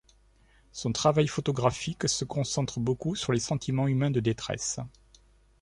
Son 0.71 0.91
travail 0.91 1.27
photographique 1.27 2.09
se 2.09 2.25
concentre 2.25 2.79
beaucoup 2.79 3.13
sur 3.15 3.33
les 3.33 3.39
sentiments 3.39 3.87
humains 3.87 4.09
de 4.09 4.19
détresse. 4.19 4.79